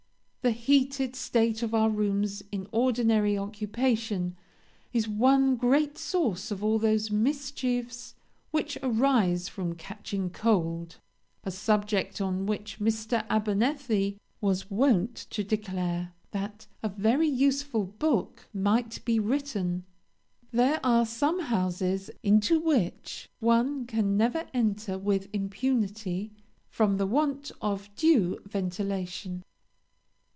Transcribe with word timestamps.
The 0.43 0.49
heated 0.49 1.15
state 1.15 1.61
of 1.61 1.75
our 1.75 1.91
rooms 1.91 2.41
in 2.51 2.67
ordinary 2.71 3.37
occupation 3.37 4.35
is 4.91 5.07
one 5.07 5.55
great 5.55 5.99
source 5.99 6.49
of 6.49 6.63
all 6.63 6.79
those 6.79 7.11
mischiefs 7.11 8.15
which 8.49 8.75
arise 8.81 9.47
from 9.47 9.75
catching 9.75 10.31
cold, 10.31 10.97
a 11.43 11.51
subject 11.51 12.19
on 12.19 12.47
which 12.47 12.79
Mr. 12.79 13.23
Abernethy 13.29 14.17
was 14.41 14.71
wont 14.71 15.27
to 15.29 15.43
declare, 15.43 16.13
that 16.31 16.65
'a 16.81 16.89
very 16.89 17.27
useful 17.29 17.83
book 17.83 18.47
might 18.51 19.05
be 19.05 19.19
written.' 19.19 19.83
There 20.51 20.79
are 20.83 21.05
some 21.05 21.39
houses 21.39 22.09
into 22.23 22.59
which 22.59 23.29
one 23.41 23.85
can 23.85 24.17
never 24.17 24.47
enter 24.55 24.97
with 24.97 25.29
impunity, 25.33 26.31
from 26.67 26.97
the 26.97 27.05
want 27.05 27.51
of 27.61 27.93
due 27.95 28.39
ventilation. 28.47 29.43